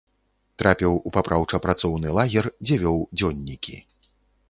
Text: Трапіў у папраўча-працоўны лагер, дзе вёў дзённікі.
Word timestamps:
Трапіў 0.61 0.95
у 1.09 1.11
папраўча-працоўны 1.17 2.17
лагер, 2.17 2.45
дзе 2.65 2.83
вёў 2.85 2.97
дзённікі. 3.17 3.75